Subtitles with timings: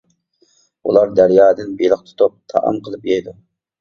[0.89, 3.37] ئۇلار دەريادىن بېلىق تۇتۇپ تائام قىلىپ يەيدۇ.